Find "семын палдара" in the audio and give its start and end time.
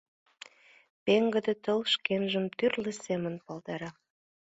3.05-3.89